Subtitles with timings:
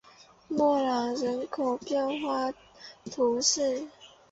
[0.47, 2.51] 莫朗人口变化
[3.11, 3.85] 图示